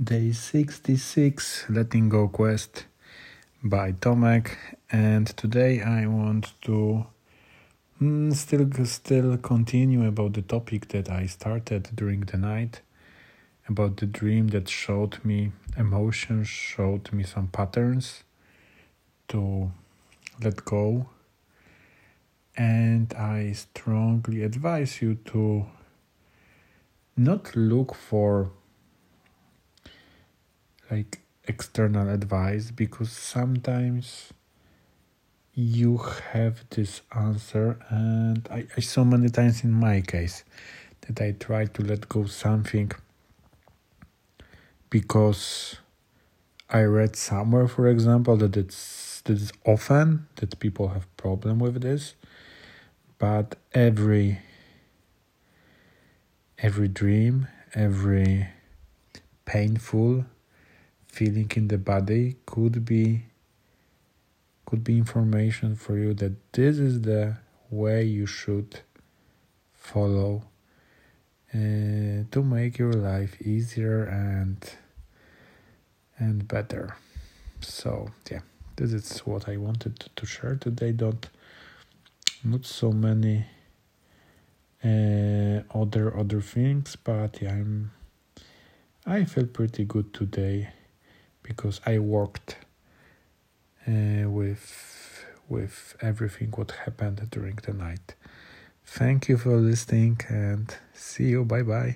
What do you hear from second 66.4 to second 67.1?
this is